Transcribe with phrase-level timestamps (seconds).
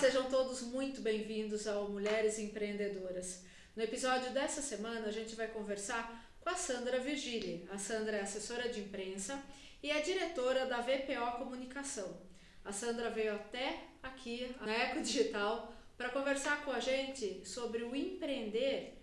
[0.00, 3.44] sejam todos muito bem-vindos ao Mulheres Empreendedoras.
[3.76, 7.68] No episódio dessa semana, a gente vai conversar com a Sandra Virgili.
[7.70, 9.38] A Sandra é assessora de imprensa
[9.82, 12.18] e é diretora da VPO Comunicação.
[12.64, 17.94] A Sandra veio até aqui na Eco Digital para conversar com a gente sobre o
[17.94, 18.96] empreender,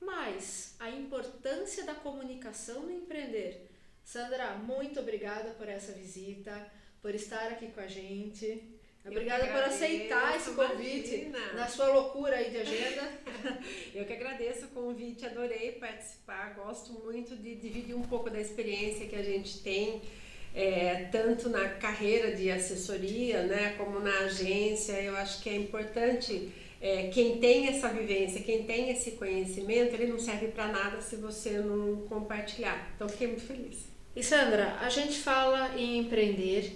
[0.00, 3.68] mas a importância da comunicação no empreender.
[4.04, 6.70] Sandra, muito obrigada por essa visita,
[7.02, 8.77] por estar aqui com a gente.
[9.10, 11.52] Obrigada por aceitar esse convite imagina.
[11.54, 13.10] na sua loucura aí de agenda.
[13.94, 19.06] Eu que agradeço o convite, adorei participar, gosto muito de dividir um pouco da experiência
[19.06, 20.02] que a gente tem,
[20.54, 25.00] é, tanto na carreira de assessoria, né, como na agência.
[25.00, 30.06] Eu acho que é importante é, quem tem essa vivência, quem tem esse conhecimento, ele
[30.06, 32.92] não serve para nada se você não compartilhar.
[32.94, 33.88] Então, fiquei muito feliz.
[34.14, 36.72] E Sandra, a gente fala em empreender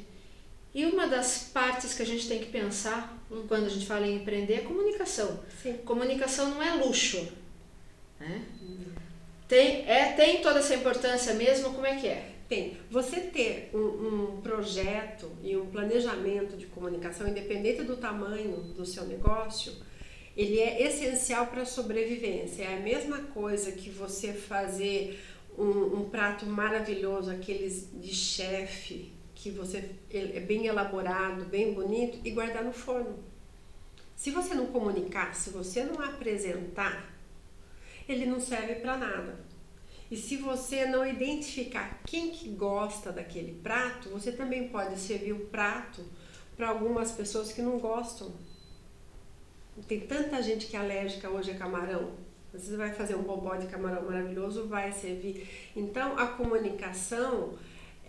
[0.75, 4.17] e uma das partes que a gente tem que pensar quando a gente fala em
[4.17, 5.41] empreender é comunicação.
[5.63, 5.75] Sim.
[5.85, 7.31] Comunicação não é luxo.
[8.19, 8.45] Né?
[9.47, 11.75] Tem, é, tem toda essa importância mesmo?
[11.75, 12.31] Como é que é?
[12.49, 12.79] Tem.
[12.91, 19.05] Você ter um, um projeto e um planejamento de comunicação, independente do tamanho do seu
[19.05, 19.75] negócio,
[20.35, 22.65] ele é essencial para a sobrevivência.
[22.65, 25.23] É a mesma coisa que você fazer
[25.59, 32.31] um, um prato maravilhoso, aqueles de chefe, que você é bem elaborado, bem bonito e
[32.31, 33.19] guardar no forno.
[34.15, 37.13] Se você não comunicar, se você não apresentar,
[38.09, 39.41] ele não serve para nada.
[40.09, 45.47] E se você não identificar quem que gosta daquele prato, você também pode servir o
[45.47, 46.05] prato
[46.57, 48.33] para algumas pessoas que não gostam.
[49.89, 52.13] Tem tanta gente que é alérgica hoje a camarão.
[52.53, 55.49] Você vai fazer um bobó de camarão maravilhoso, vai servir.
[55.75, 57.59] Então, a comunicação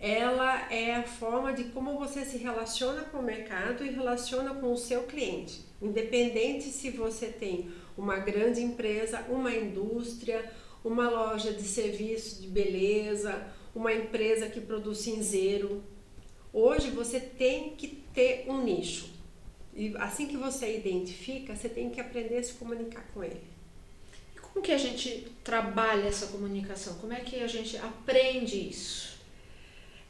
[0.04, 4.70] ela é a forma de como você se relaciona com o mercado e relaciona com
[4.70, 5.64] o seu cliente.
[5.80, 10.52] Independente se você tem uma grande empresa, uma indústria,
[10.84, 15.82] uma loja de serviço de beleza, uma empresa que produz cinzeiro.
[16.52, 19.08] Hoje você tem que ter um nicho.
[19.74, 23.40] E assim que você identifica, você tem que aprender a se comunicar com ele.
[24.36, 26.92] E como que a gente trabalha essa comunicação?
[26.98, 29.13] Como é que a gente aprende isso?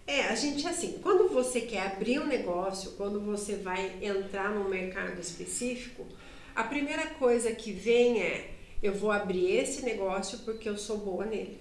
[0.07, 4.69] É, a gente assim, quando você quer abrir um negócio, quando você vai entrar num
[4.69, 6.07] mercado específico,
[6.55, 8.51] a primeira coisa que vem é
[8.83, 11.59] eu vou abrir esse negócio porque eu sou boa nele.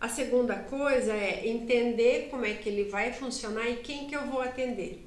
[0.00, 4.26] A segunda coisa é entender como é que ele vai funcionar e quem que eu
[4.26, 5.04] vou atender.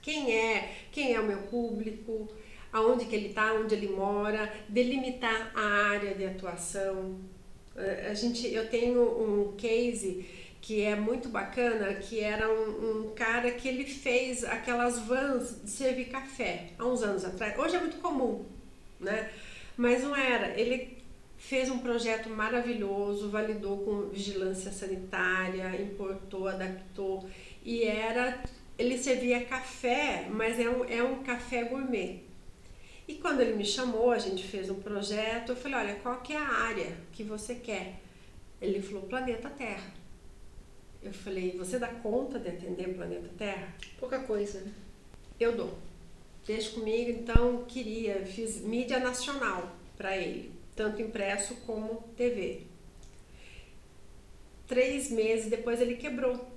[0.00, 2.28] Quem é, quem é o meu público,
[2.72, 7.20] aonde que ele está, onde ele mora, delimitar a área de atuação.
[8.10, 10.26] A gente, eu tenho um case
[10.62, 15.68] que é muito bacana, que era um, um, cara que ele fez aquelas vans de
[15.68, 17.58] servir café há uns anos atrás.
[17.58, 18.46] Hoje é muito comum,
[19.00, 19.28] né?
[19.76, 20.58] Mas não era.
[20.58, 20.96] Ele
[21.36, 27.28] fez um projeto maravilhoso, validou com vigilância sanitária, importou, adaptou
[27.64, 28.40] e era
[28.78, 32.20] ele servia café, mas é um, é um café gourmet.
[33.08, 36.32] E quando ele me chamou, a gente fez um projeto, eu falei, olha, qual que
[36.32, 38.00] é a área que você quer?
[38.60, 40.01] Ele falou, planeta Terra.
[41.02, 43.74] Eu falei, você dá conta de atender o planeta Terra?
[43.98, 44.62] Pouca coisa?
[45.38, 45.76] Eu dou.
[46.46, 52.62] Deixa comigo, então queria, fiz mídia nacional para ele, tanto impresso como TV.
[54.66, 56.48] Três meses depois ele quebrou,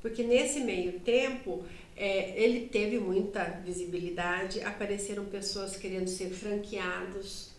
[0.00, 1.64] porque nesse meio tempo
[1.96, 7.50] é, ele teve muita visibilidade, apareceram pessoas querendo ser franqueados,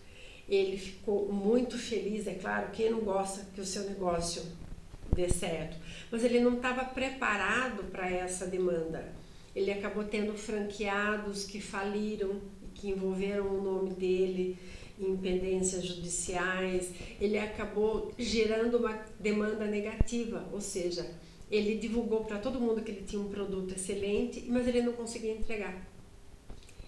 [0.47, 4.41] ele ficou muito feliz, é claro, quem não gosta que o seu negócio
[5.15, 5.77] dê certo.
[6.11, 9.13] Mas ele não estava preparado para essa demanda.
[9.55, 12.39] Ele acabou tendo franqueados que faliram,
[12.73, 14.57] que envolveram o nome dele
[14.99, 16.91] em pendências judiciais.
[17.19, 21.09] Ele acabou gerando uma demanda negativa, ou seja,
[21.49, 25.33] ele divulgou para todo mundo que ele tinha um produto excelente, mas ele não conseguia
[25.33, 25.87] entregar.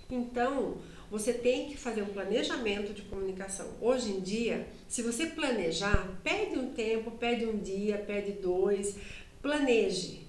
[0.10, 0.78] Então,
[1.12, 3.68] você tem que fazer um planejamento de comunicação.
[3.82, 8.96] Hoje em dia, se você planejar, pede um tempo, pede um dia, pede dois,
[9.42, 10.26] planeje.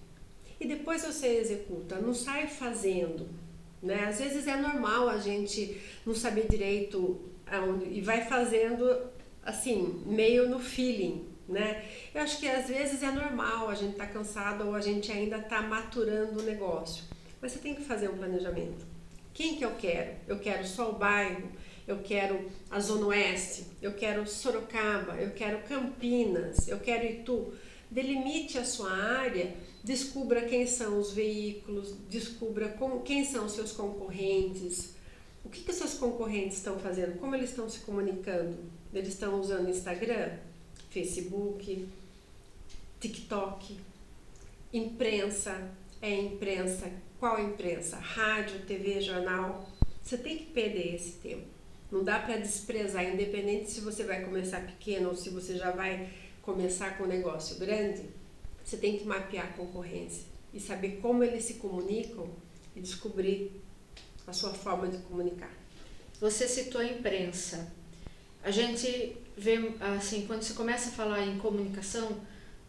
[0.58, 3.28] E depois você executa, não sai fazendo.
[3.80, 4.06] Né?
[4.08, 9.06] Às vezes é normal a gente não saber direito aonde, e vai fazendo
[9.44, 11.28] assim, meio no feeling.
[11.48, 11.84] Né?
[12.12, 15.12] Eu acho que às vezes é normal a gente estar tá cansado ou a gente
[15.12, 17.04] ainda está maturando o negócio.
[17.40, 18.91] Mas você tem que fazer um planejamento.
[19.34, 20.16] Quem que eu quero?
[20.28, 21.48] Eu quero só o bairro,
[21.86, 27.52] eu quero a Zona Oeste, eu quero Sorocaba, eu quero Campinas, eu quero Itu.
[27.90, 34.94] delimite a sua área, descubra quem são os veículos, descubra quem são os seus concorrentes,
[35.44, 38.56] o que, que os seus concorrentes estão fazendo, como eles estão se comunicando.
[38.94, 40.36] Eles estão usando Instagram,
[40.90, 41.88] Facebook,
[43.00, 43.76] TikTok,
[44.72, 45.70] imprensa,
[46.00, 46.90] é imprensa,
[47.22, 47.98] qual imprensa?
[47.98, 49.70] Rádio, TV, jornal.
[50.02, 51.46] Você tem que perder esse tempo.
[51.88, 56.10] Não dá para desprezar, independente se você vai começar pequeno ou se você já vai
[56.42, 58.02] começar com um negócio grande,
[58.64, 62.28] você tem que mapear a concorrência e saber como eles se comunicam
[62.74, 63.52] e descobrir
[64.26, 65.52] a sua forma de comunicar.
[66.20, 67.72] Você citou a imprensa.
[68.42, 69.58] A gente vê,
[69.96, 72.20] assim, quando você começa a falar em comunicação,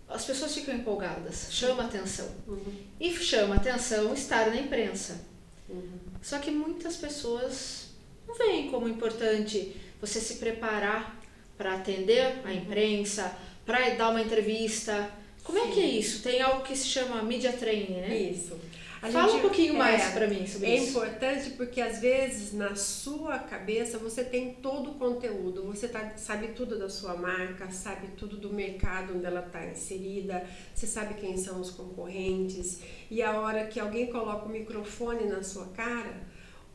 [0.09, 2.29] as pessoas ficam empolgadas, chama atenção.
[2.47, 2.75] Uhum.
[2.99, 5.25] E chama atenção estar na imprensa.
[5.69, 5.99] Uhum.
[6.21, 7.87] Só que muitas pessoas
[8.27, 11.19] não veem como importante você se preparar
[11.57, 12.53] para atender a uhum.
[12.53, 13.35] imprensa,
[13.65, 15.09] para dar uma entrevista.
[15.43, 15.69] Como Sim.
[15.69, 16.21] é que é isso?
[16.21, 18.17] Tem algo que se chama media training, né?
[18.17, 18.59] Isso.
[19.03, 20.85] A Fala gente, um pouquinho mais é, para mim sobre é isso.
[20.85, 26.13] É importante porque às vezes na sua cabeça você tem todo o conteúdo, você tá,
[26.15, 31.15] sabe tudo da sua marca, sabe tudo do mercado onde ela está inserida, você sabe
[31.15, 32.79] quem são os concorrentes
[33.11, 36.23] e a hora que alguém coloca o microfone na sua cara,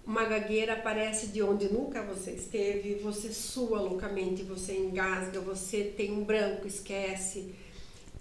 [0.06, 6.12] uma gagueira aparece de onde nunca você esteve, você sua loucamente, você engasga, você tem
[6.12, 7.54] um branco, esquece.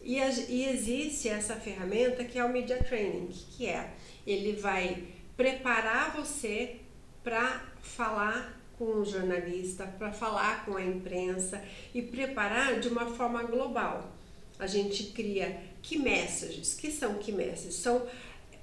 [0.07, 3.91] E, e existe essa ferramenta que é o Media Training, que é
[4.25, 5.03] ele vai
[5.35, 6.77] preparar você
[7.21, 11.61] para falar com o jornalista, para falar com a imprensa
[11.93, 14.09] e preparar de uma forma global.
[14.57, 16.73] A gente cria key messages.
[16.73, 17.75] que são key messages?
[17.75, 18.07] São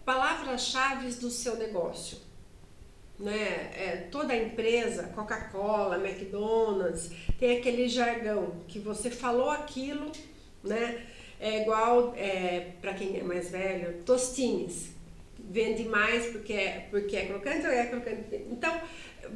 [0.03, 2.17] palavras-chave do seu negócio.
[3.19, 3.71] Né?
[3.77, 10.11] É, toda empresa, Coca-Cola, McDonald's, tem aquele jargão que você falou aquilo,
[10.63, 11.07] né?
[11.45, 14.95] É igual, é, para quem é mais velho, tostines.
[15.39, 18.47] Vende mais porque é, porque é crocante ou é crocante?
[18.51, 18.81] Então,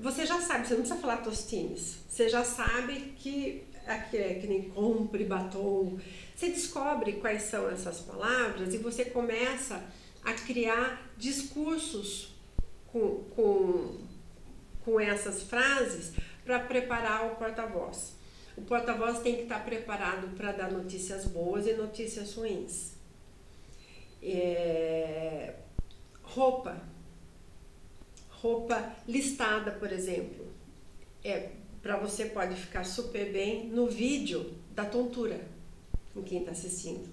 [0.01, 1.99] você já sabe, você não precisa falar tostines.
[2.09, 5.99] Você já sabe que aqui é que nem compre, batom.
[6.35, 9.85] Você descobre quais são essas palavras e você começa
[10.25, 12.35] a criar discursos
[12.91, 13.99] com, com,
[14.83, 16.13] com essas frases
[16.43, 18.17] para preparar o porta-voz.
[18.59, 22.95] O porta-voz tem que estar preparado para dar notícias boas e notícias ruins.
[24.21, 25.55] É,
[26.25, 26.83] roupa.
[28.29, 30.45] Roupa listada, por exemplo.
[31.25, 31.51] É,
[31.81, 35.41] para você pode ficar super bem no vídeo da tontura
[36.17, 37.09] em quem está assistindo.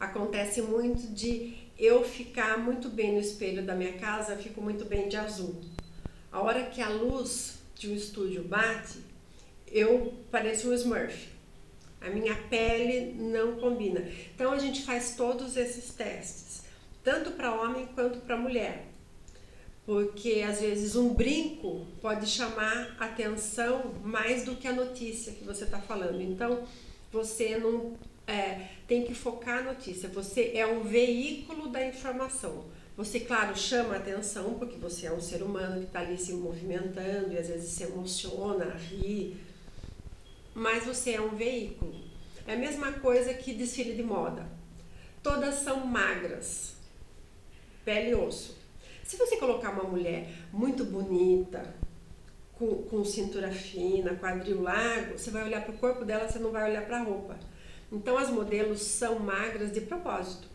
[0.00, 5.08] Acontece muito de eu ficar muito bem no espelho da minha casa, fico muito bem
[5.08, 5.60] de azul.
[6.32, 9.11] A hora que a luz de um estúdio bate,
[9.72, 11.28] eu pareço um Smurf.
[12.00, 14.06] A minha pele não combina.
[14.34, 16.62] Então a gente faz todos esses testes,
[17.02, 18.86] tanto para homem quanto para mulher.
[19.86, 25.64] Porque às vezes um brinco pode chamar atenção mais do que a notícia que você
[25.64, 26.20] está falando.
[26.20, 26.64] Então
[27.10, 27.96] você não
[28.26, 30.08] é, tem que focar a notícia.
[30.08, 32.64] Você é um veículo da informação.
[32.96, 37.32] Você, claro, chama atenção porque você é um ser humano que está ali se movimentando
[37.32, 39.36] e às vezes se emociona, ri,
[40.54, 41.94] mas você é um veículo.
[42.46, 44.46] É a mesma coisa que desfile de moda.
[45.22, 46.76] Todas são magras,
[47.84, 48.56] pele e osso.
[49.04, 51.74] Se você colocar uma mulher muito bonita,
[52.62, 56.50] com, com cintura fina, quadril largo, você vai olhar para o corpo dela, você não
[56.50, 57.36] vai olhar para a roupa.
[57.90, 60.48] Então as modelos são magras de propósito,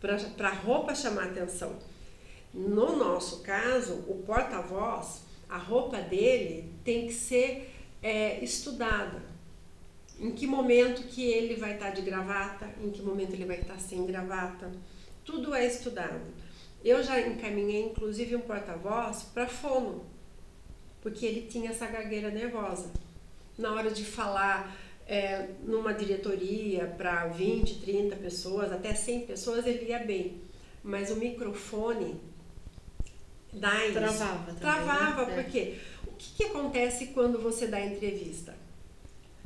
[0.00, 1.76] para a roupa chamar atenção.
[2.52, 9.22] No nosso caso, o porta-voz, a roupa dele tem que ser é, estudada.
[10.20, 13.78] Em que momento que ele vai estar de gravata, em que momento ele vai estar
[13.78, 14.70] sem gravata.
[15.24, 16.20] Tudo é estudado.
[16.84, 20.04] Eu já encaminhei inclusive um porta-voz para fono,
[21.00, 22.90] porque ele tinha essa gagueira nervosa.
[23.56, 24.76] Na hora de falar
[25.06, 30.40] é, numa diretoria para 20, 30 pessoas, até 100 pessoas, ele ia bem.
[30.84, 32.20] Mas o microfone
[33.52, 33.94] dá isso.
[33.94, 34.44] Travava.
[34.44, 35.42] Também, Travava, né?
[35.42, 35.78] porque
[36.18, 38.54] que, que acontece quando você dá entrevista?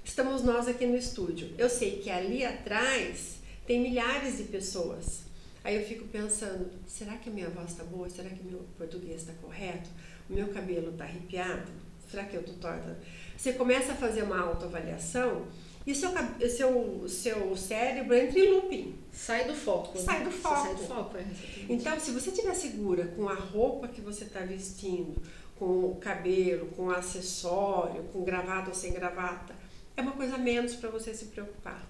[0.03, 1.55] Estamos nós aqui no estúdio.
[1.59, 3.37] Eu sei que ali atrás
[3.67, 5.21] tem milhares de pessoas.
[5.63, 8.09] Aí eu fico pensando, será que a minha voz está boa?
[8.09, 9.89] Será que meu português está correto?
[10.29, 11.71] O meu cabelo está arrepiado?
[12.11, 12.99] Será que eu estou torta?
[13.37, 15.47] Você começa a fazer uma autoavaliação
[15.87, 16.11] e seu,
[16.49, 18.95] seu, seu cérebro entra em looping.
[19.13, 19.99] Sai do foco.
[19.99, 20.25] Sai né?
[20.25, 20.63] do foco.
[20.63, 21.25] Sai do foco é.
[21.69, 25.21] Então, se você estiver segura com a roupa que você está vestindo,
[25.63, 29.55] com o cabelo, com acessório, com gravata ou sem gravata,
[29.97, 31.89] é uma coisa menos para você se preocupar.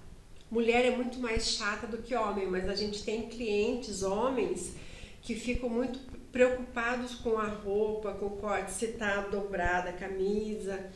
[0.51, 4.75] mulher é muito mais chata do que homem, mas a gente tem clientes homens
[5.23, 5.97] que ficam muito
[6.31, 10.91] preocupados com a roupa, com o corte, se está dobrada a camisa.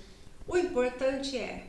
[0.48, 1.66] O importante é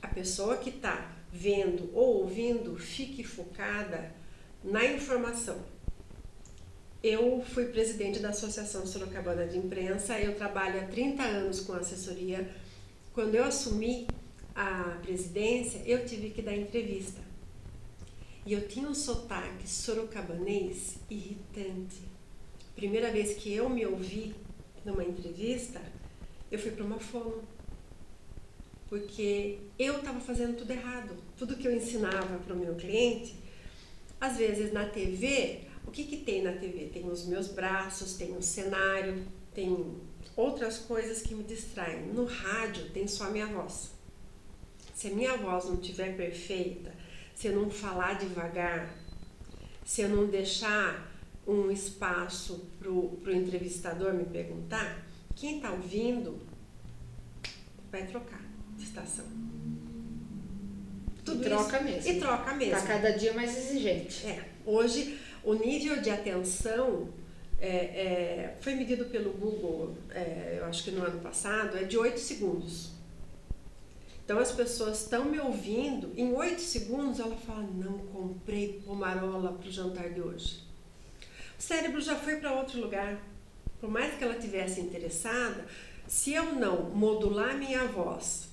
[0.00, 4.10] a pessoa que está vendo ou ouvindo fique focada
[4.64, 5.58] na informação.
[7.02, 12.46] Eu fui presidente da Associação Sorocabana de Imprensa, eu trabalho há 30 anos com assessoria.
[13.14, 14.06] Quando eu assumi
[14.54, 17.22] a presidência, eu tive que dar entrevista.
[18.44, 22.02] E eu tinha um sotaque sorocabanês irritante.
[22.76, 24.34] Primeira vez que eu me ouvi
[24.84, 25.80] numa entrevista,
[26.52, 27.42] eu fui para uma fono.
[28.90, 31.16] Porque eu estava fazendo tudo errado.
[31.38, 33.34] Tudo que eu ensinava para o meu cliente,
[34.20, 36.86] às vezes na TV, o que, que tem na TV?
[36.86, 39.96] Tem os meus braços, tem o cenário, tem
[40.36, 42.06] outras coisas que me distraem.
[42.06, 43.90] No rádio tem só a minha voz.
[44.94, 46.94] Se a minha voz não estiver perfeita,
[47.34, 48.94] se eu não falar devagar,
[49.84, 51.10] se eu não deixar
[51.44, 55.04] um espaço para o entrevistador me perguntar,
[55.34, 56.38] quem está ouvindo
[57.90, 58.44] vai trocar
[58.76, 59.26] de estação.
[61.24, 62.10] Tudo e troca isso, mesmo.
[62.12, 62.76] E troca mesmo.
[62.76, 64.24] Está cada dia mais exigente.
[64.24, 64.48] É.
[64.64, 67.08] Hoje, o nível de atenção
[67.60, 71.98] é, é, foi medido pelo Google, é, eu acho que no ano passado, é de
[71.98, 72.92] 8 segundos.
[74.24, 79.68] Então as pessoas estão me ouvindo, em oito segundos ela fala: Não comprei pomarola para
[79.68, 80.60] o jantar de hoje.
[81.58, 83.20] O cérebro já foi para outro lugar.
[83.80, 85.66] Por mais que ela tivesse interessada,
[86.06, 88.50] se eu não modular minha voz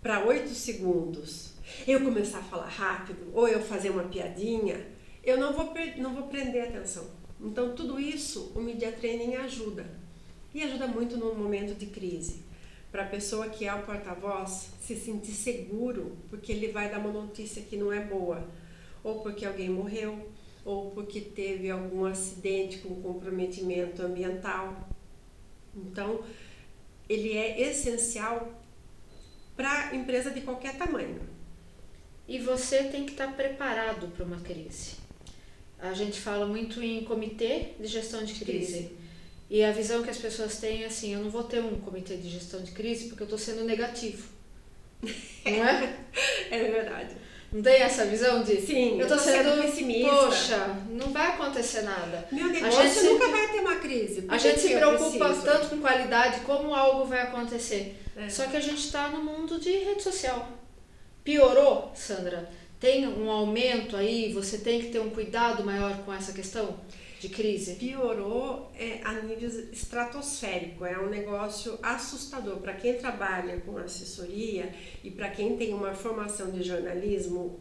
[0.00, 1.52] para oito segundos,
[1.86, 4.86] eu começar a falar rápido ou eu fazer uma piadinha,
[5.26, 7.04] eu não vou, não vou prender a atenção.
[7.40, 9.84] Então, tudo isso o Media Training ajuda.
[10.54, 12.46] E ajuda muito no momento de crise
[12.90, 17.12] para a pessoa que é o porta-voz se sentir seguro, porque ele vai dar uma
[17.12, 18.48] notícia que não é boa,
[19.04, 20.30] ou porque alguém morreu,
[20.64, 24.88] ou porque teve algum acidente com comprometimento ambiental.
[25.74, 26.24] Então,
[27.06, 28.50] ele é essencial
[29.54, 31.20] para empresa de qualquer tamanho.
[32.26, 35.05] E você tem que estar preparado para uma crise.
[35.78, 38.72] A gente fala muito em comitê de gestão de crise.
[38.72, 38.96] crise.
[39.48, 42.16] E a visão que as pessoas têm é assim, eu não vou ter um comitê
[42.16, 44.28] de gestão de crise porque eu estou sendo negativo.
[45.02, 45.96] Não é?
[46.50, 47.16] é verdade.
[47.52, 50.10] Não tem essa visão de sim, eu estou sendo pessimista.
[50.10, 52.26] Poxa, não vai acontecer nada.
[52.32, 54.24] Meu negócio a gente nunca vai ter uma crise.
[54.28, 58.02] A gente se preocupa tanto com qualidade como algo vai acontecer.
[58.16, 58.28] É.
[58.28, 60.48] Só que a gente está no mundo de rede social.
[61.22, 62.50] Piorou, Sandra?
[62.78, 64.32] Tem um aumento aí?
[64.32, 66.78] Você tem que ter um cuidado maior com essa questão?
[67.18, 67.74] de crise?
[67.74, 72.58] Piorou é, a nível estratosférico, é um negócio assustador.
[72.58, 77.60] Para quem trabalha com assessoria e para quem tem uma formação de jornalismo,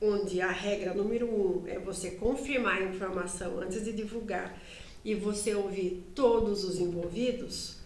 [0.00, 4.60] onde a regra número um é você confirmar a informação antes de divulgar
[5.04, 7.76] e você ouvir todos os envolvidos,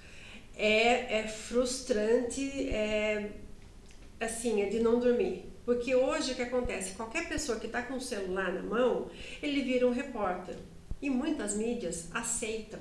[0.56, 3.30] é, é frustrante, é
[4.18, 5.49] assim, é de não dormir.
[5.70, 6.96] Porque hoje o que acontece?
[6.96, 9.08] Qualquer pessoa que está com o celular na mão,
[9.40, 10.56] ele vira um repórter.
[11.00, 12.80] E muitas mídias aceitam.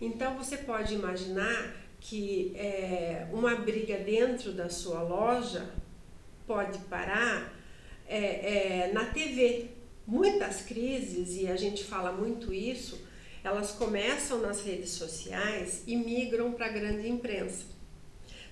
[0.00, 5.70] Então você pode imaginar que é, uma briga dentro da sua loja
[6.46, 7.52] pode parar
[8.08, 9.66] é, é, na TV.
[10.06, 13.06] Muitas crises, e a gente fala muito isso,
[13.44, 17.79] elas começam nas redes sociais e migram para a grande imprensa.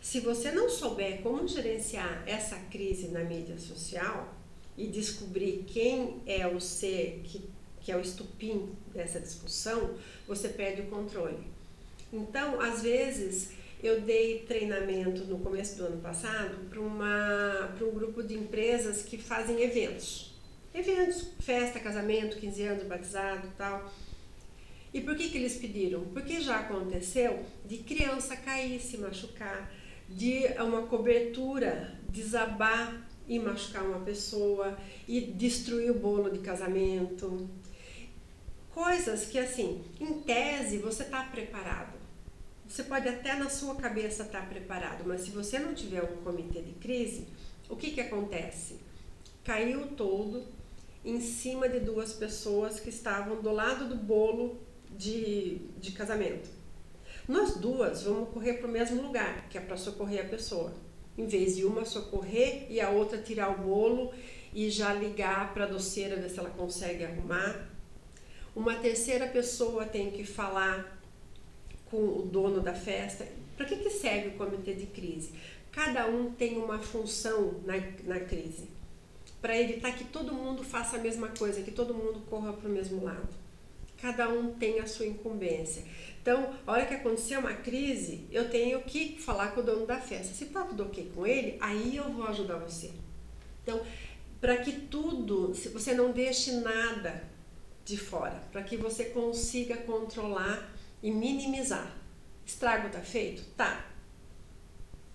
[0.00, 4.34] Se você não souber como gerenciar essa crise na mídia social
[4.76, 7.42] e descobrir quem é o ser que
[7.88, 9.94] que é o estupim dessa discussão,
[10.26, 11.38] você perde o controle.
[12.12, 13.52] Então, às vezes,
[13.82, 19.62] eu dei treinamento no começo do ano passado para um grupo de empresas que fazem
[19.62, 20.34] eventos.
[20.74, 23.90] Eventos, festa, casamento, 15 anos, batizado tal.
[24.92, 26.04] E por que, que eles pediram?
[26.12, 29.72] Porque já aconteceu de criança cair, se machucar,
[30.08, 37.48] de uma cobertura desabar e machucar uma pessoa e destruir o bolo de casamento
[38.78, 41.98] coisas que, assim, em tese você está preparado.
[42.68, 46.18] Você pode até na sua cabeça estar tá preparado, mas se você não tiver um
[46.18, 47.26] comitê de crise,
[47.68, 48.76] o que, que acontece?
[49.42, 50.44] Caiu todo
[51.04, 54.60] em cima de duas pessoas que estavam do lado do bolo
[54.96, 56.48] de, de casamento.
[57.28, 60.72] Nós duas vamos correr para o mesmo lugar, que é para socorrer a pessoa.
[61.16, 64.12] Em vez de uma socorrer e a outra tirar o bolo
[64.52, 67.68] e já ligar para a doceira ver se ela consegue arrumar
[68.58, 71.00] uma terceira pessoa tem que falar
[71.88, 73.24] com o dono da festa.
[73.56, 75.32] Para que, que serve o comitê de crise?
[75.70, 78.68] Cada um tem uma função na, na crise
[79.40, 82.72] para evitar que todo mundo faça a mesma coisa, que todo mundo corra para o
[82.72, 83.28] mesmo lado.
[84.00, 85.84] Cada um tem a sua incumbência.
[86.20, 89.98] Então, a hora que acontecer uma crise, eu tenho que falar com o dono da
[89.98, 90.34] festa.
[90.34, 92.90] Se tá tudo ok com ele, aí eu vou ajudar você.
[93.62, 93.80] Então,
[94.40, 97.24] para que tudo, se você não deixe nada
[97.84, 100.70] de fora, para que você consiga controlar
[101.02, 101.96] e minimizar.
[102.44, 103.42] Estrago tá feito?
[103.56, 103.86] Tá.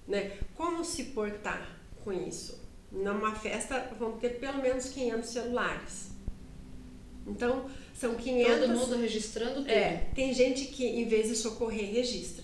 [0.07, 0.37] Né?
[0.55, 2.61] Como se portar com isso?
[2.91, 6.11] Numa festa vão ter pelo menos 500 celulares.
[7.25, 8.59] Então, são 500...
[8.59, 9.69] Todo mundo registrando tudo.
[9.69, 12.43] É, tem gente que em vez de socorrer, registra.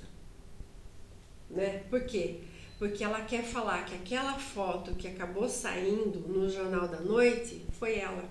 [1.50, 1.84] Né?
[1.90, 2.42] Por quê?
[2.78, 8.00] Porque ela quer falar que aquela foto que acabou saindo no Jornal da Noite foi
[8.00, 8.24] ela.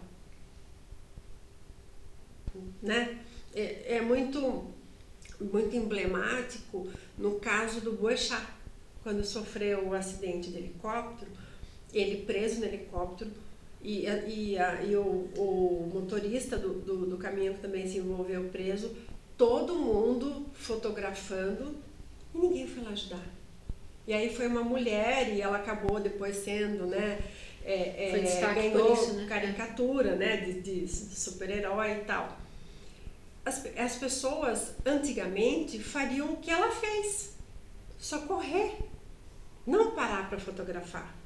[2.83, 3.19] Né?
[3.55, 4.67] É, é muito,
[5.39, 6.89] muito emblemático
[7.19, 8.47] no caso do Boechat,
[9.03, 11.31] quando sofreu o acidente de helicóptero,
[11.93, 13.31] ele preso no helicóptero
[13.83, 18.95] e, e, e o, o, motorista do, do, do caminhão que também se envolveu preso,
[19.37, 21.77] todo mundo fotografando
[22.35, 23.25] e ninguém foi lá ajudar.
[24.07, 27.19] E aí foi uma mulher e ela acabou depois sendo, né?
[27.65, 29.27] É, foi destaque ganhou por isso, né?
[29.29, 30.39] caricatura, né?
[30.39, 32.39] De, de super-herói e tal.
[33.45, 37.37] As, as pessoas antigamente fariam o que ela fez,
[37.99, 38.77] socorrer,
[39.67, 41.18] não parar para fotografar.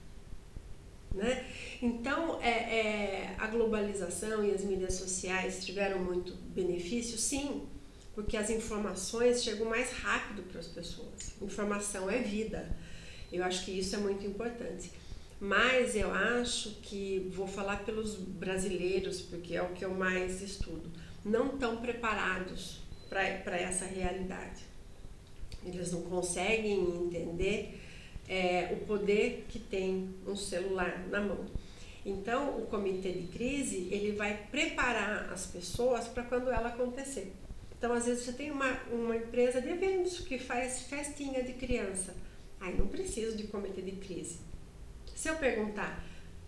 [1.14, 1.46] Né?
[1.80, 7.66] Então, é, é, a globalização e as mídias sociais tiveram muito benefício, sim,
[8.14, 11.34] porque as informações chegam mais rápido para as pessoas.
[11.40, 12.74] Informação é vida.
[13.32, 14.90] Eu acho que isso é muito importante.
[15.40, 20.88] Mas eu acho que, vou falar pelos brasileiros, porque é o que eu mais estudo,
[21.24, 24.62] não estão preparados para essa realidade.
[25.64, 27.81] Eles não conseguem entender
[28.32, 31.44] é, o poder que tem um celular na mão.
[32.04, 37.30] Então, o comitê de crise ele vai preparar as pessoas para quando ela acontecer.
[37.76, 42.14] Então, às vezes você tem uma, uma empresa de eventos que faz festinha de criança.
[42.58, 44.38] Aí não preciso de comitê de crise.
[45.14, 46.02] Se eu perguntar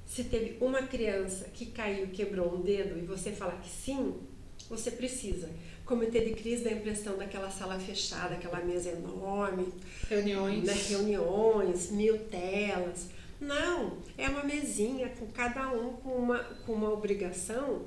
[0.06, 4.14] se teve uma criança que caiu, quebrou um dedo e você falar que sim,
[4.68, 5.50] você precisa.
[5.84, 9.72] Comitê de crise dá a impressão daquela sala fechada, aquela mesa enorme.
[10.08, 10.64] Reuniões.
[10.64, 10.72] Né?
[10.72, 13.08] Reuniões, mil telas.
[13.38, 17.82] Não, é uma mesinha com cada um com uma, com uma obrigação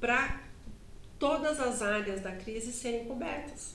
[0.00, 0.42] para
[1.18, 3.74] todas as áreas da crise serem cobertas.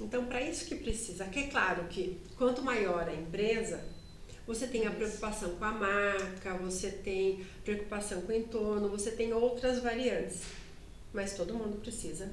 [0.00, 1.24] Então, para isso que precisa.
[1.24, 3.84] Que é claro que quanto maior a empresa,
[4.46, 9.32] você tem a preocupação com a marca, você tem preocupação com o entorno, você tem
[9.32, 10.42] outras variantes.
[11.12, 12.30] Mas todo mundo precisa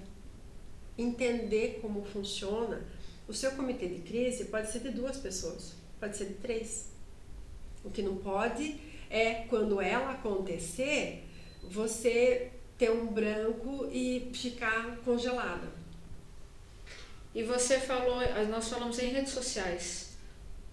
[0.98, 2.86] entender como funciona.
[3.28, 6.88] O seu comitê de crise pode ser de duas pessoas, pode ser de três.
[7.84, 8.80] O que não pode
[9.10, 11.24] é quando ela acontecer,
[11.64, 15.68] você ter um branco e ficar congelada.
[17.34, 20.18] E você falou, nós falamos em redes sociais.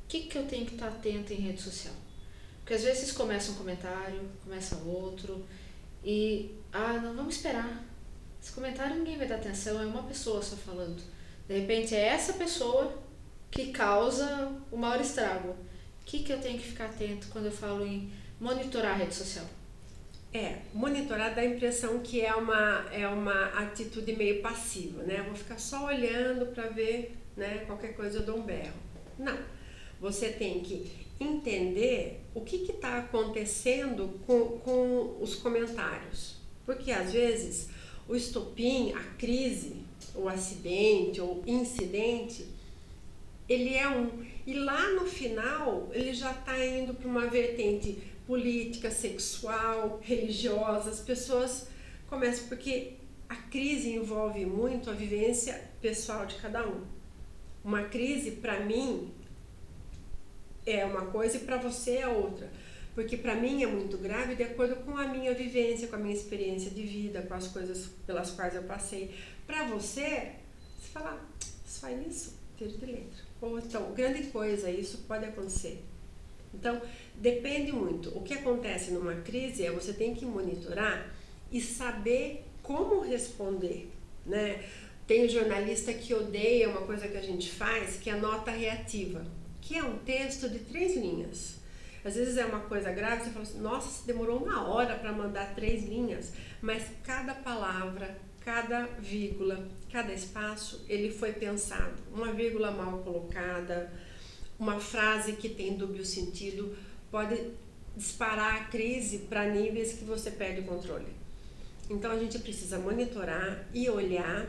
[0.04, 1.94] O que, que eu tenho que estar atento em rede social?
[2.60, 5.44] Porque às vezes começa um comentário, começa outro,
[6.02, 7.84] e ah, não, vamos esperar.
[8.44, 11.02] Esse comentário ninguém vai dar atenção, é uma pessoa só falando.
[11.48, 12.94] De repente é essa pessoa
[13.50, 15.48] que causa o maior estrago.
[15.48, 19.14] O que, que eu tenho que ficar atento quando eu falo em monitorar a rede
[19.14, 19.46] social?
[20.30, 25.20] É, monitorar dá a impressão que é uma, é uma atitude meio passiva, né?
[25.20, 27.64] Eu vou ficar só olhando para ver, né?
[27.66, 28.76] Qualquer coisa eu dou um berro.
[29.18, 29.38] Não.
[29.98, 36.36] Você tem que entender o que está acontecendo com, com os comentários.
[36.66, 37.72] Porque às vezes
[38.08, 39.76] o estopim, a crise,
[40.14, 42.46] o acidente ou incidente,
[43.48, 44.24] ele é um.
[44.46, 50.90] E lá no final, ele já está indo para uma vertente política, sexual, religiosa.
[50.90, 51.68] As pessoas
[52.08, 52.94] começam, porque
[53.28, 56.82] a crise envolve muito a vivência pessoal de cada um.
[57.64, 59.10] Uma crise, para mim,
[60.66, 62.50] é uma coisa e para você é outra
[62.94, 66.14] porque para mim é muito grave de acordo com a minha vivência, com a minha
[66.14, 69.12] experiência de vida, com as coisas pelas quais eu passei.
[69.46, 70.32] Para você,
[70.78, 71.20] você fala,
[71.66, 73.24] só isso, tiro de letra.
[73.40, 75.82] Ou então, grande coisa, isso pode acontecer.
[76.54, 76.80] Então,
[77.16, 78.16] depende muito.
[78.16, 81.12] O que acontece numa crise é você tem que monitorar
[81.50, 83.90] e saber como responder,
[84.24, 84.64] né?
[85.06, 89.26] Tem jornalista que odeia uma coisa que a gente faz, que é a nota reativa,
[89.60, 91.56] que é um texto de três linhas.
[92.04, 95.54] Às vezes é uma coisa grave, você fala assim, nossa, demorou uma hora para mandar
[95.54, 101.94] três linhas, mas cada palavra, cada vírgula, cada espaço, ele foi pensado.
[102.12, 103.90] Uma vírgula mal colocada,
[104.58, 106.76] uma frase que tem dúbio sentido
[107.10, 107.52] pode
[107.96, 111.06] disparar a crise para níveis que você perde o controle.
[111.88, 114.46] Então a gente precisa monitorar e olhar.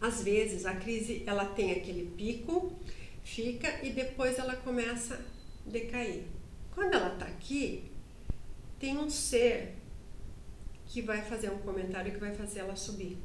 [0.00, 2.72] Às vezes a crise ela tem aquele pico,
[3.24, 6.24] fica e depois ela começa a decair.
[6.74, 7.84] Quando ela está aqui,
[8.78, 9.74] tem um ser
[10.86, 13.16] que vai fazer um comentário que vai fazer ela subir.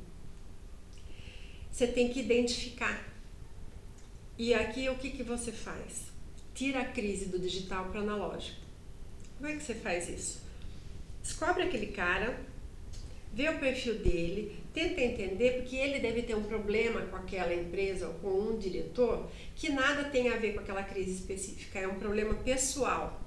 [1.72, 3.08] Você tem que identificar.
[4.38, 6.12] E aqui o que, que você faz?
[6.54, 8.60] Tira a crise do digital para o analógico.
[9.38, 10.42] Como é que você faz isso?
[11.22, 12.40] Descobre aquele cara,
[13.34, 18.08] vê o perfil dele, tenta entender, porque ele deve ter um problema com aquela empresa
[18.08, 22.00] ou com um diretor que nada tem a ver com aquela crise específica, é um
[22.00, 23.27] problema pessoal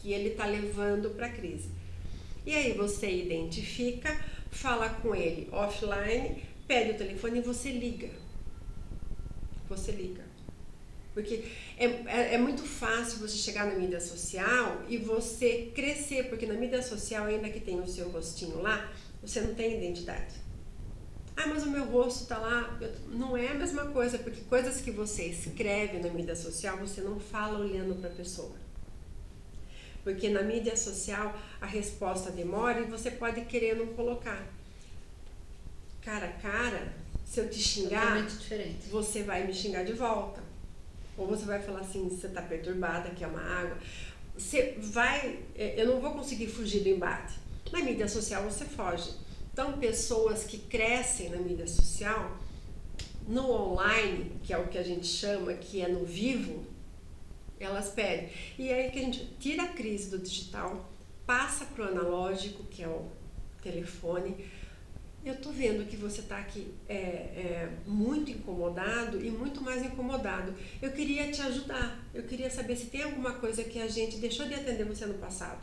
[0.00, 1.68] que ele está levando para a crise.
[2.46, 4.18] E aí você identifica,
[4.50, 8.08] fala com ele offline, pede o telefone e você liga.
[9.68, 10.22] Você liga.
[11.12, 11.44] Porque
[11.76, 16.54] é, é, é, muito fácil você chegar na mídia social e você crescer, porque na
[16.54, 20.36] mídia social, ainda que tenha o seu rostinho lá, você não tem identidade.
[21.36, 22.78] Ah, mas o meu rosto está lá.
[23.08, 27.18] Não é a mesma coisa, porque coisas que você escreve na mídia social, você não
[27.18, 28.67] fala olhando para a pessoa.
[30.08, 34.42] Porque na mídia social a resposta demora e você pode querer não colocar.
[36.00, 36.94] Cara a cara,
[37.26, 38.26] se eu te xingar,
[38.90, 40.42] você vai me xingar de volta.
[41.14, 43.76] Ou você vai falar assim, você está perturbada, quer uma água.
[44.34, 47.34] Você vai, é, eu não vou conseguir fugir do embate.
[47.70, 49.10] Na mídia social você foge.
[49.52, 52.34] Então, pessoas que crescem na mídia social,
[53.26, 56.64] no online, que é o que a gente chama, que é no vivo,
[57.60, 58.28] elas pedem.
[58.58, 60.90] E aí que a gente tira a crise do digital,
[61.26, 63.06] passa para o analógico, que é o
[63.62, 64.36] telefone,
[65.24, 70.54] eu tô vendo que você está aqui é, é, muito incomodado e muito mais incomodado.
[70.80, 72.02] Eu queria te ajudar.
[72.14, 75.14] Eu queria saber se tem alguma coisa que a gente deixou de atender você no
[75.14, 75.60] passado.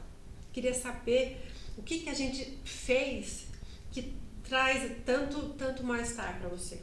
[0.51, 1.37] Queria saber
[1.77, 3.47] o que, que a gente fez
[3.91, 6.81] que traz tanto, tanto mal-estar para você.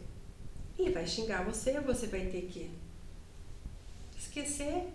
[0.78, 2.70] Ele vai xingar você, você vai ter que
[4.18, 4.86] esquecer,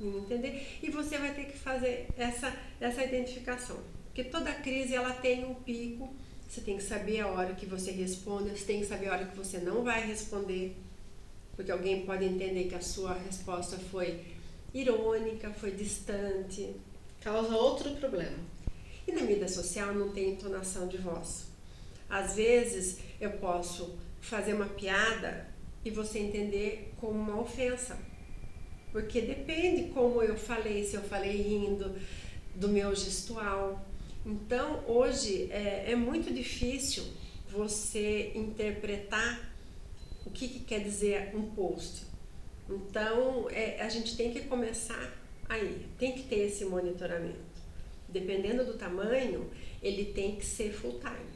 [0.00, 3.78] entender, e você vai ter que fazer essa, essa identificação.
[4.06, 6.14] Porque toda crise ela tem um pico
[6.52, 9.24] você tem que saber a hora que você responde, você tem que saber a hora
[9.24, 10.76] que você não vai responder,
[11.56, 14.20] porque alguém pode entender que a sua resposta foi
[14.74, 16.76] irônica, foi distante.
[17.22, 18.36] Causa outro problema.
[19.08, 21.46] E na mídia social não tem entonação de voz.
[22.06, 25.48] Às vezes eu posso fazer uma piada
[25.82, 27.98] e você entender como uma ofensa.
[28.92, 31.96] Porque depende como eu falei, se eu falei rindo,
[32.54, 33.82] do meu gestual,
[34.24, 37.04] então, hoje é, é muito difícil
[37.48, 39.52] você interpretar
[40.24, 42.04] o que, que quer dizer um post.
[42.70, 45.12] Então, é, a gente tem que começar
[45.48, 47.52] aí, tem que ter esse monitoramento.
[48.08, 49.50] Dependendo do tamanho,
[49.82, 51.32] ele tem que ser full time.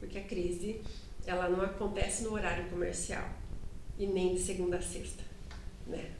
[0.00, 0.80] Porque a crise,
[1.26, 3.28] ela não acontece no horário comercial
[3.98, 5.22] e nem de segunda a sexta,
[5.86, 6.10] né?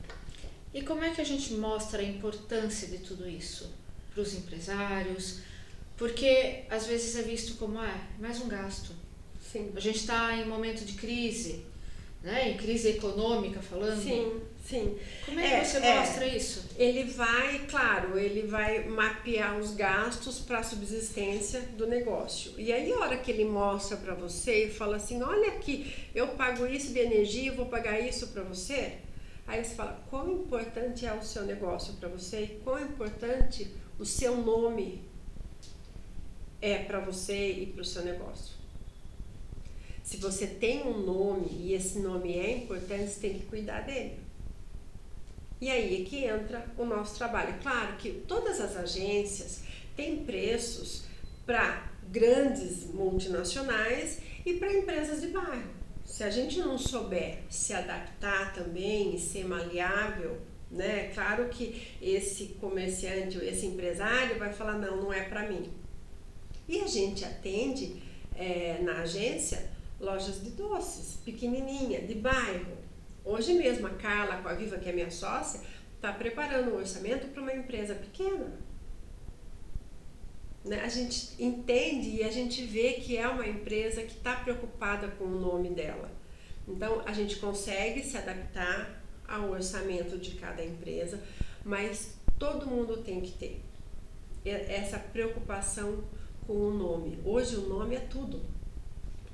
[0.73, 3.73] E como é que a gente mostra a importância de tudo isso?
[4.15, 5.41] para os empresários,
[5.97, 8.93] porque às vezes é visto como ah, mais um gasto.
[9.41, 9.73] Sim.
[9.75, 11.65] A gente está em momento de crise,
[12.23, 12.51] né?
[12.51, 14.01] em crise econômica falando.
[14.01, 14.97] Sim, sim.
[15.27, 16.65] Como é que é, você é, mostra isso?
[16.77, 22.53] Ele vai, claro, ele vai mapear os gastos para a subsistência do negócio.
[22.57, 26.29] E aí a hora que ele mostra para você e fala assim, olha aqui, eu
[26.29, 28.99] pago isso de energia, vou pagar isso para você.
[29.47, 34.05] Aí você fala, quão importante é o seu negócio para você e quão importante o
[34.05, 35.03] seu nome
[36.61, 38.55] é para você e para o seu negócio.
[40.03, 44.19] Se você tem um nome e esse nome é importante, você tem que cuidar dele.
[45.61, 47.59] E aí é que entra o nosso trabalho.
[47.63, 49.63] Claro que todas as agências
[49.97, 51.05] têm preços
[51.47, 55.84] para grandes multinacionais e para empresas de bairro.
[56.05, 60.41] Se a gente não souber se adaptar também e ser maleável
[60.75, 61.11] né?
[61.15, 65.73] Claro que esse comerciante, esse empresário vai falar não, não é para mim.
[66.69, 68.03] E a gente atende
[68.35, 72.77] é, na agência lojas de doces, pequenininha, de bairro.
[73.25, 75.61] Hoje mesmo a Carla com a Viva, que é minha sócia,
[75.95, 78.53] está preparando um orçamento para uma empresa pequena.
[80.65, 80.81] Né?
[80.81, 85.25] A gente entende e a gente vê que é uma empresa que está preocupada com
[85.25, 86.11] o nome dela.
[86.67, 91.21] Então a gente consegue se adaptar ao orçamento de cada empresa,
[91.65, 93.61] mas todo mundo tem que ter
[94.45, 96.05] essa preocupação
[96.47, 97.19] com o nome.
[97.25, 98.43] Hoje o nome é tudo.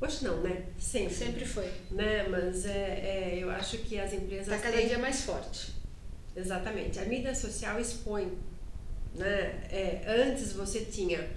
[0.00, 0.66] Hoje não, né?
[0.78, 1.14] Sempre.
[1.14, 1.70] Sempre foi.
[1.90, 2.26] Né?
[2.28, 4.48] Mas é, é eu acho que as empresas.
[4.48, 4.88] Está cada têm...
[4.88, 5.74] dia mais forte.
[6.34, 6.98] Exatamente.
[6.98, 8.32] A mídia social expõe.
[9.14, 9.60] Né?
[9.70, 11.28] É, antes você tinha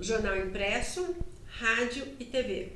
[0.00, 1.14] jornal impresso,
[1.46, 2.72] rádio e TV.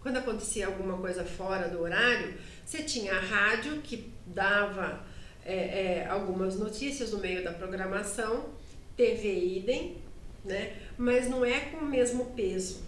[0.00, 5.04] Quando acontecia alguma coisa fora do horário, você tinha a rádio que dava
[5.44, 5.54] é,
[6.02, 8.50] é, algumas notícias no meio da programação,
[8.96, 9.96] TV idem,
[10.44, 10.76] né?
[10.96, 12.84] mas não é com o mesmo peso.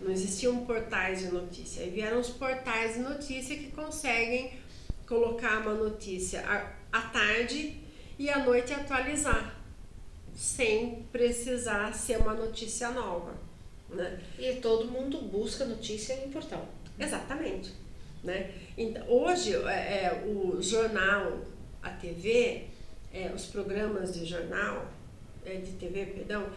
[0.00, 1.82] Não existiam portais de notícia.
[1.82, 4.58] Aí vieram os portais de notícia que conseguem
[5.06, 6.44] colocar uma notícia
[6.92, 7.80] à tarde
[8.18, 9.54] e à noite atualizar,
[10.34, 13.34] sem precisar ser uma notícia nova.
[13.88, 14.20] Né?
[14.38, 16.66] E todo mundo busca notícia em portal.
[16.98, 17.72] Exatamente.
[18.22, 18.52] Né?
[18.76, 21.42] Então, hoje, é, é, o jornal,
[21.82, 22.64] a TV,
[23.12, 24.90] é, os programas de jornal,
[25.44, 26.48] é, de TV, perdão,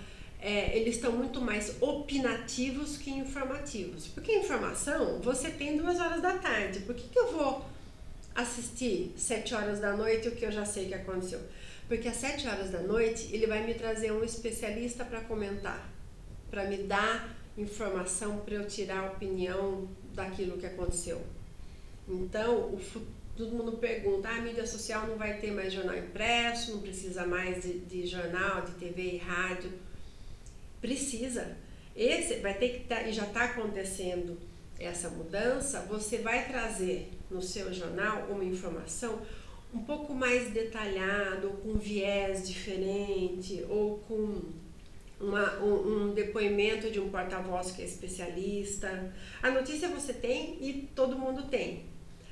[0.42, 4.08] é, eles estão muito mais opinativos que informativos.
[4.08, 6.80] Porque informação você tem duas horas da tarde.
[6.80, 7.66] Por que, que eu vou
[8.42, 11.40] assistir sete horas da noite o que eu já sei que aconteceu?
[11.88, 15.90] Porque às sete horas da noite ele vai me trazer um especialista para comentar,
[16.50, 21.22] para me dar informação, para eu tirar a opinião daquilo que aconteceu.
[22.08, 22.80] Então,
[23.36, 27.26] todo mundo pergunta, ah, a mídia social não vai ter mais jornal impresso, não precisa
[27.26, 29.72] mais de, de jornal, de TV e rádio
[30.82, 31.58] Precisa.
[31.96, 34.38] Esse vai ter que tá, e já está acontecendo
[34.80, 35.82] essa mudança.
[35.90, 39.22] Você vai trazer no seu jornal uma informação
[39.74, 44.42] um pouco mais detalhada, com viés diferente, ou com
[45.20, 49.14] uma, um, um, depoimento de um porta-voz que é especialista.
[49.44, 51.86] A notícia você tem e todo mundo tem.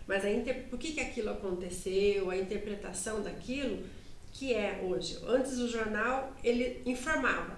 [0.08, 0.68] Mas a inter...
[0.70, 3.84] por que, que aquilo aconteceu, a interpretação daquilo,
[4.32, 5.20] que é hoje.
[5.28, 7.58] Antes o jornal ele informava,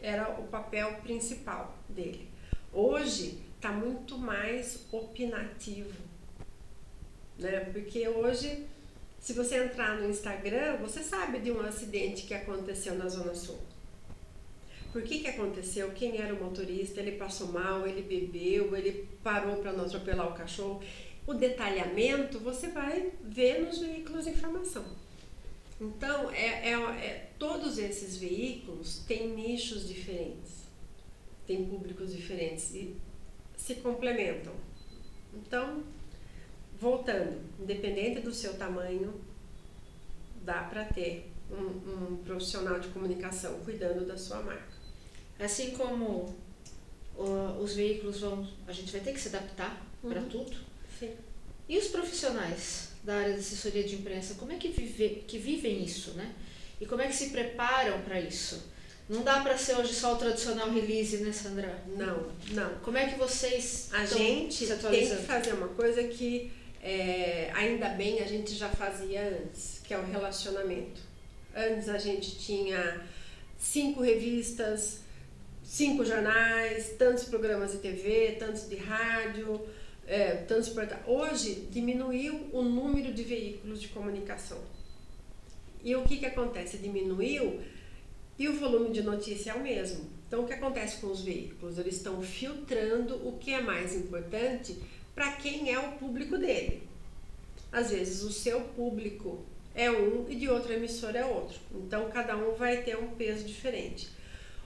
[0.00, 2.28] era o papel principal dele.
[2.72, 5.92] Hoje está muito mais opinativo,
[7.38, 7.60] né?
[7.70, 8.66] Porque hoje,
[9.20, 13.58] se você entrar no Instagram, você sabe de um acidente que aconteceu na Zona Sul.
[14.90, 15.92] Por que, que aconteceu?
[15.92, 17.00] Quem era o motorista?
[17.00, 17.86] Ele passou mal?
[17.86, 18.74] Ele bebeu?
[18.74, 20.82] Ele parou para não atropelar o cachorro?
[21.26, 24.86] O detalhamento você vai ver nos veículos de informação.
[25.78, 30.64] Então, é, é, é, todos esses veículos têm nichos diferentes,
[31.46, 32.96] têm públicos diferentes e
[33.60, 34.52] se complementam.
[35.34, 35.82] Então,
[36.78, 39.20] voltando, independente do seu tamanho,
[40.42, 44.80] dá para ter um, um, profissional de comunicação cuidando da sua marca.
[45.38, 46.34] Assim como
[47.16, 50.10] uh, os veículos vão, a gente vai ter que se adaptar uhum.
[50.10, 50.56] para tudo.
[50.98, 51.14] Sim.
[51.68, 52.90] E os profissionais?
[53.02, 56.34] da área de assessoria de imprensa, como é que, vive, que vivem isso, né?
[56.80, 58.62] E como é que se preparam para isso?
[59.10, 61.82] Não dá para ser hoje só o tradicional release, né, Sandra?
[61.96, 62.78] Não, não.
[62.78, 68.20] Como é que vocês A gente tem que fazer uma coisa que é, ainda bem
[68.20, 71.00] a gente já fazia antes, que é o relacionamento.
[71.52, 73.04] Antes a gente tinha
[73.58, 75.00] cinco revistas,
[75.64, 79.60] cinco jornais, tantos programas de TV, tantos de rádio,
[80.06, 81.02] é, transportar.
[81.04, 84.60] Hoje diminuiu o número de veículos de comunicação.
[85.82, 86.78] E o que, que acontece?
[86.78, 87.60] Diminuiu
[88.40, 90.08] e o volume de notícia é o mesmo.
[90.26, 91.78] Então, o que acontece com os veículos?
[91.78, 94.78] Eles estão filtrando o que é mais importante
[95.14, 96.82] para quem é o público dele.
[97.70, 101.60] Às vezes, o seu público é um e de outra emissora é outro.
[101.74, 104.08] Então, cada um vai ter um peso diferente.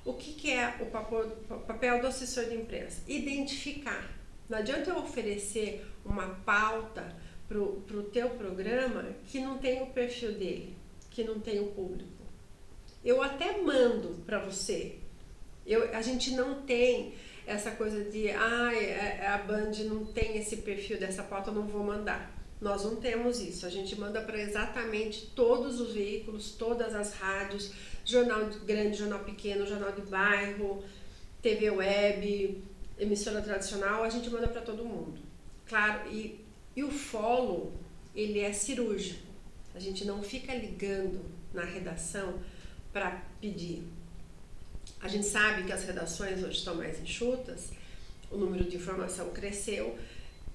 [0.04, 0.86] O que, que é o
[1.66, 3.02] papel do assessor de imprensa?
[3.08, 4.08] Identificar
[4.48, 7.16] não adianta eu oferecer uma pauta
[7.48, 10.76] para o teu programa que não tem o perfil dele,
[11.10, 12.23] que não tem o público.
[13.04, 14.96] Eu até mando para você.
[15.66, 17.14] Eu, a gente não tem
[17.46, 18.70] essa coisa de ah,
[19.34, 22.32] a Band não tem esse perfil dessa pauta, eu não vou mandar.
[22.60, 23.66] Nós não temos isso.
[23.66, 27.72] A gente manda para exatamente todos os veículos, todas as rádios,
[28.04, 30.82] jornal grande, jornal pequeno, jornal de bairro,
[31.42, 32.62] TV web,
[32.98, 35.20] emissora tradicional, a gente manda para todo mundo.
[35.66, 36.40] Claro, e,
[36.74, 37.72] e o follow,
[38.14, 39.26] ele é cirúrgico.
[39.74, 41.20] A gente não fica ligando
[41.52, 42.38] na redação
[42.94, 43.82] para pedir.
[45.00, 47.70] A gente sabe que as redações hoje estão mais enxutas,
[48.30, 49.98] o número de informação cresceu.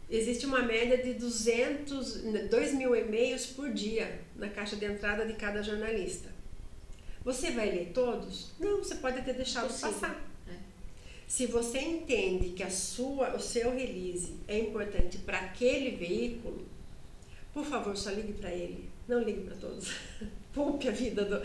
[0.10, 5.34] Existe uma média de 200, 2 mil e-mails por dia na caixa de entrada de
[5.34, 6.30] cada jornalista.
[7.24, 8.52] Você vai ler todos?
[8.58, 9.92] Não, você pode deixado Possível.
[9.92, 10.30] passar.
[11.28, 16.66] Se você entende que a sua, o seu release é importante para aquele veículo,
[17.54, 18.90] por favor, só ligue para ele.
[19.08, 19.92] Não ligue para todos.
[20.54, 21.42] Poupe a vida do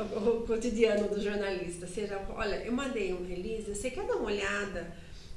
[0.00, 1.86] o, cotidiano do jornalista.
[1.86, 4.90] Seja, olha, eu mandei um release, você quer dar uma olhada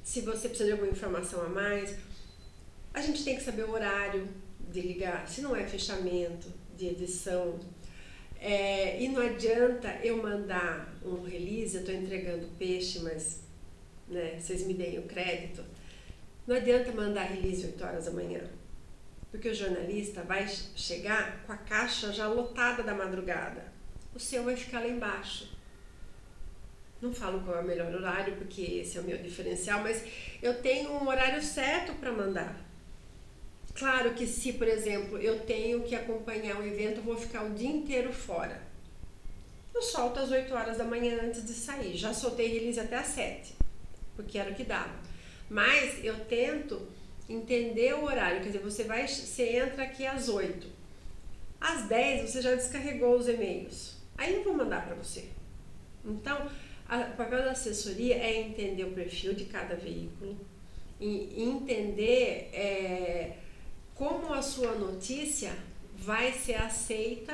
[0.04, 1.96] Se você precisa de alguma informação a mais,
[2.94, 4.28] a gente tem que saber o horário
[4.72, 7.60] de ligar, se não é fechamento, de edição.
[8.40, 13.42] É, e não adianta eu mandar um release, eu estou entregando peixe, mas
[14.08, 15.64] né, vocês me deem o crédito.
[16.48, 18.42] Não adianta mandar release 8 horas da manhã,
[19.32, 23.72] porque o jornalista vai chegar com a caixa já lotada da madrugada.
[24.14, 25.58] O seu vai ficar lá embaixo.
[27.02, 30.04] Não falo qual é o melhor horário, porque esse é o meu diferencial, mas
[30.42, 32.60] eu tenho um horário certo para mandar.
[33.76, 37.70] Claro que se, por exemplo, eu tenho que acompanhar um evento, vou ficar o dia
[37.70, 38.62] inteiro fora.
[39.74, 41.96] Eu solto às 8 horas da manhã antes de sair.
[41.96, 43.56] Já soltei release até às 7,
[44.16, 44.94] porque era o que dava.
[45.50, 46.86] Mas eu tento
[47.30, 50.68] entender o horário, quer dizer, você vai, você entra aqui às 8.
[51.62, 53.98] Às 10 você já descarregou os e-mails.
[54.18, 55.30] Aí eu vou mandar para você.
[56.04, 56.50] Então,
[56.88, 60.38] a, o papel da assessoria é entender o perfil de cada veículo
[61.00, 63.38] e entender é,
[63.94, 65.54] como a sua notícia
[65.96, 67.34] vai ser aceita,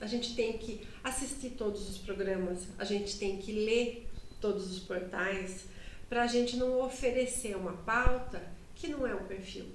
[0.00, 4.06] a gente tem que assistir todos os programas, a gente tem que ler
[4.40, 5.64] todos os portais,
[6.08, 9.66] para a gente não oferecer uma pauta que não é um perfil.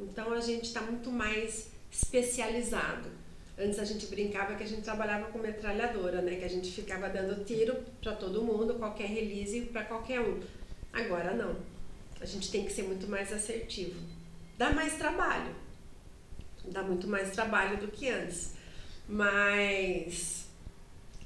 [0.00, 3.10] Então a gente está muito mais especializado.
[3.58, 6.36] Antes a gente brincava que a gente trabalhava com metralhadora, né?
[6.36, 10.40] Que a gente ficava dando tiro para todo mundo, qualquer release para qualquer um.
[10.92, 11.56] Agora não.
[12.20, 14.18] A gente tem que ser muito mais assertivo
[14.58, 15.54] dá mais trabalho.
[16.66, 18.52] Dá muito mais trabalho do que antes.
[19.08, 20.46] Mas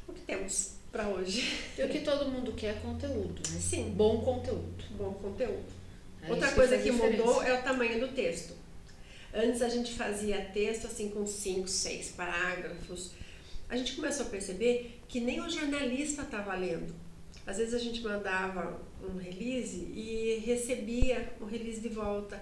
[0.07, 1.59] o que temos para hoje?
[1.77, 3.59] E o que todo mundo quer é conteúdo, né?
[3.59, 3.91] Sim.
[3.97, 4.85] Bom conteúdo.
[4.91, 5.82] Bom conteúdo.
[6.23, 8.55] É Outra coisa que, mudou é o tamanho do texto.
[9.35, 13.13] Antes a gente fazia texto assim com cinco, seis parágrafos.
[13.69, 16.95] A gente começou a perceber que nem o jornalista estava lendo.
[17.47, 22.41] Às vezes a gente mandava um release e recebia o release de volta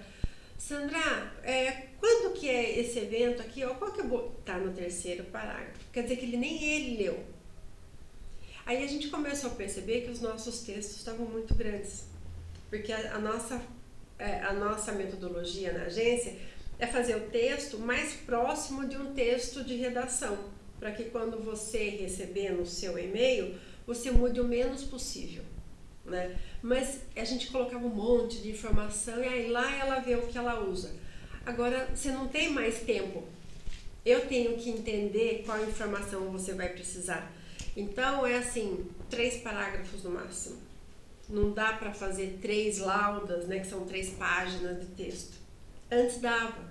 [0.60, 3.64] Sandra, é, quando que é esse evento aqui?
[3.64, 4.28] Ó, qual que eu vou...
[4.44, 5.80] Tá no terceiro parágrafo.
[5.90, 7.24] Quer dizer que ele nem ele leu.
[8.66, 12.04] Aí a gente começou a perceber que os nossos textos estavam muito grandes.
[12.70, 13.60] Porque a, a nossa,
[14.18, 16.34] é, a nossa metodologia na agência
[16.78, 20.38] é fazer o texto mais próximo de um texto de redação.
[20.78, 25.44] Para que quando você receber no seu e-mail, você mude o menos possível
[26.04, 26.36] né?
[26.62, 30.36] Mas a gente colocava um monte de informação e aí lá ela vê o que
[30.36, 30.92] ela usa.
[31.46, 33.24] Agora você não tem mais tempo.
[34.04, 37.32] Eu tenho que entender qual informação você vai precisar.
[37.76, 40.58] Então é assim, três parágrafos no máximo.
[41.30, 45.38] Não dá para fazer três laudas, né, que são três páginas de texto.
[45.90, 46.70] Antes dava.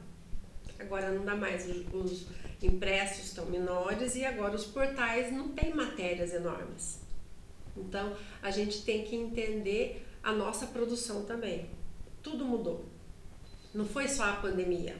[0.77, 1.65] Agora não dá mais.
[1.93, 2.27] Os
[2.61, 6.99] impressos estão menores e agora os portais não têm matérias enormes.
[7.75, 11.69] Então, a gente tem que entender a nossa produção também.
[12.21, 12.85] Tudo mudou.
[13.73, 14.95] Não foi só a pandemia,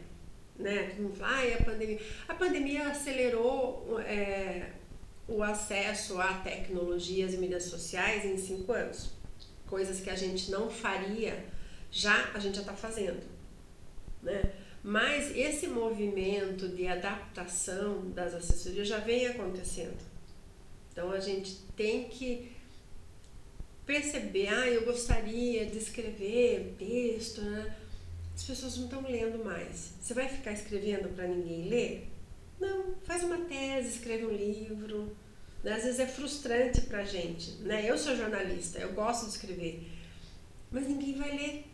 [0.57, 0.93] né?
[0.95, 1.99] Todo fala, ah, a pandemia.
[2.27, 4.71] A pandemia acelerou é,
[5.27, 9.18] o acesso a tecnologias e mídias sociais em cinco anos.
[9.69, 11.45] Coisas que a gente não faria,
[11.91, 13.21] já a gente já está fazendo,
[14.23, 14.51] né?
[14.83, 19.97] Mas esse movimento de adaptação das assessorias já vem acontecendo.
[20.91, 22.51] Então a gente tem que
[23.85, 27.75] perceber, ah, eu gostaria de escrever texto, né?
[28.35, 29.93] As pessoas não estão lendo mais.
[30.01, 32.07] Você vai ficar escrevendo para ninguém ler?
[32.59, 35.15] Não, faz uma tese, escreve um livro.
[35.63, 35.73] Né?
[35.73, 37.51] Às vezes é frustrante para a gente.
[37.61, 37.89] Né?
[37.89, 39.87] Eu sou jornalista, eu gosto de escrever,
[40.71, 41.65] mas ninguém vai ler.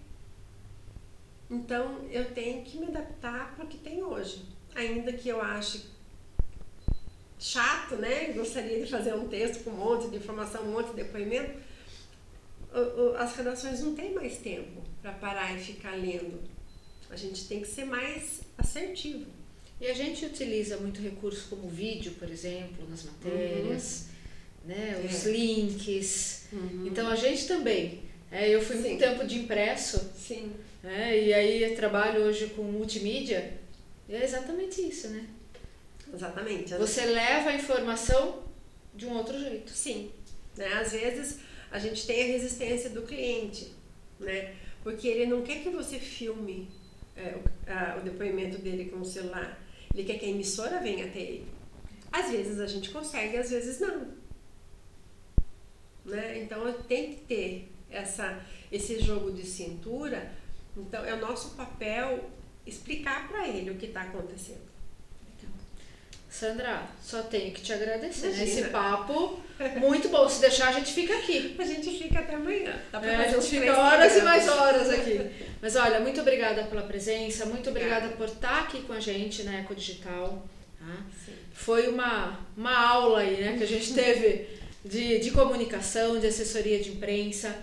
[1.50, 4.46] Então eu tenho que me adaptar para o que tem hoje.
[4.74, 5.86] Ainda que eu ache
[7.40, 8.34] chato, né?
[8.34, 11.66] Gostaria de fazer um texto com um monte de informação, um monte de depoimento
[13.18, 16.42] as redações não têm mais tempo para parar e ficar lendo.
[17.10, 19.26] A gente tem que ser mais assertivo.
[19.80, 24.06] E a gente utiliza muito recurso como vídeo, por exemplo, nas matérias,
[24.64, 24.70] uhum.
[24.70, 25.04] né?
[25.06, 25.32] os é.
[25.32, 26.48] links.
[26.52, 26.88] Uhum.
[26.88, 28.04] Então a gente também.
[28.32, 28.82] É, eu fui Sim.
[28.84, 30.12] muito tempo de impresso.
[30.18, 30.54] Sim.
[30.84, 33.54] É, e aí eu trabalho hoje com multimídia.
[34.08, 35.26] E é exatamente isso, né?
[36.14, 36.74] Exatamente.
[36.76, 38.44] Você leva a informação
[38.94, 39.72] de um outro jeito.
[39.72, 40.12] Sim.
[40.56, 40.68] Né?
[40.74, 41.40] Às vezes
[41.72, 43.74] a gente tem a resistência do cliente,
[44.20, 44.54] né?
[44.84, 46.70] Porque ele não quer que você filme
[47.16, 49.60] é, o, a, o depoimento dele com o celular.
[49.96, 51.48] Ele quer que a emissora venha até ele.
[52.12, 54.14] Às vezes a gente consegue, às vezes não.
[56.04, 56.44] Né?
[56.44, 60.34] Então tem que ter essa, esse jogo de cintura.
[60.76, 62.30] Então é o nosso papel
[62.66, 64.75] explicar para ele o que está acontecendo.
[66.40, 68.28] Sandra, só tenho que te agradecer.
[68.28, 68.36] Né?
[68.36, 68.60] Imagina.
[68.60, 69.40] Esse papo
[69.78, 70.28] muito bom.
[70.28, 71.56] Se deixar, a gente fica aqui.
[71.58, 72.74] A gente fica até amanhã.
[72.92, 75.32] Dá pra É, a gente fica horas e mais horas aqui.
[75.62, 79.60] Mas olha, muito obrigada pela presença, muito obrigada por estar aqui com a gente na
[79.60, 80.46] Eco Digital.
[80.78, 80.98] tá?
[81.54, 84.48] Foi uma, uma aula aí, né, que a gente teve
[84.84, 87.56] de, de comunicação, de assessoria de imprensa.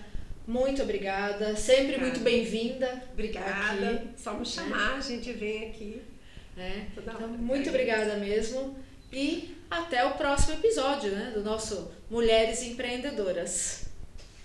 [0.47, 2.23] Muito obrigada, sempre muito Obrigada.
[2.23, 3.03] bem-vinda.
[3.13, 3.89] Obrigada.
[3.91, 4.07] Aqui.
[4.17, 6.01] Só me chamar, a gente vem aqui.
[6.55, 6.87] Né?
[6.95, 7.27] Então, hora.
[7.27, 8.75] muito obrigada mesmo.
[9.11, 13.92] E até o próximo episódio né, do nosso Mulheres Empreendedoras.